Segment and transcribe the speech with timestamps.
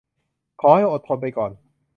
[0.61, 1.51] ขอให้อดทนไปก่อน